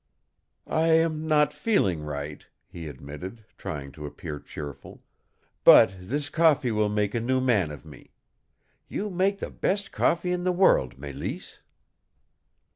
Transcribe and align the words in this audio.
"I 0.65 0.87
am 0.87 1.27
not 1.27 1.53
feeling 1.53 2.01
right," 2.01 2.43
he 2.67 2.87
admitted, 2.87 3.45
trying 3.55 3.91
to 3.91 4.07
appear 4.07 4.39
cheerful, 4.39 5.03
"but 5.63 5.93
this 5.99 6.27
coffee 6.27 6.71
will 6.71 6.89
make 6.89 7.13
a 7.13 7.19
new 7.19 7.39
man 7.39 7.69
of 7.69 7.85
me. 7.85 8.09
You 8.87 9.11
make 9.11 9.37
the 9.37 9.51
best 9.51 9.91
coffee 9.91 10.31
in 10.31 10.43
the 10.43 10.51
world, 10.51 10.97
Mélisse?" 10.99 11.59